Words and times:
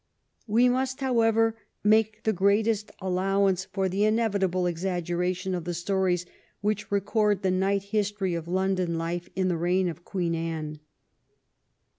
We 0.47 0.67
must, 0.67 0.99
however, 1.01 1.55
make 1.83 2.23
the 2.23 2.33
greatest 2.33 2.89
allowance 2.97 3.65
for 3.65 3.87
the 3.87 4.03
inevitable 4.03 4.65
exaggeration 4.65 5.53
of 5.53 5.63
the 5.63 5.75
stories 5.75 6.25
which 6.59 6.91
record 6.91 7.43
the 7.43 7.51
night 7.51 7.83
history 7.83 8.33
of 8.33 8.47
London 8.47 8.97
life 8.97 9.29
in 9.35 9.47
the 9.47 9.57
reign 9.57 9.87
of 9.87 10.03
Queen 10.03 10.33
Anne. 10.33 10.79